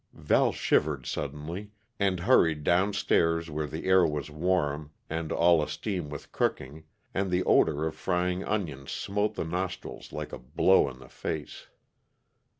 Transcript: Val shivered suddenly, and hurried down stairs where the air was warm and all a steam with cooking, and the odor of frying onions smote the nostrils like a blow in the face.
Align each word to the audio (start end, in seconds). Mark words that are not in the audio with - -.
Val 0.15 0.51
shivered 0.51 1.05
suddenly, 1.05 1.69
and 1.99 2.21
hurried 2.21 2.63
down 2.63 2.91
stairs 2.91 3.51
where 3.51 3.67
the 3.67 3.85
air 3.85 4.03
was 4.03 4.31
warm 4.31 4.89
and 5.11 5.31
all 5.31 5.61
a 5.61 5.67
steam 5.67 6.09
with 6.09 6.31
cooking, 6.31 6.85
and 7.13 7.29
the 7.29 7.43
odor 7.43 7.85
of 7.85 7.93
frying 7.95 8.43
onions 8.43 8.91
smote 8.91 9.35
the 9.35 9.45
nostrils 9.45 10.11
like 10.11 10.33
a 10.33 10.39
blow 10.39 10.89
in 10.89 10.97
the 10.97 11.07
face. 11.07 11.67